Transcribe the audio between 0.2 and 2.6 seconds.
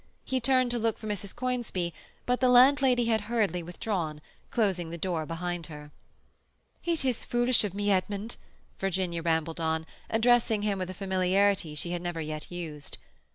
He turned to look for Mrs. Conisbee, but the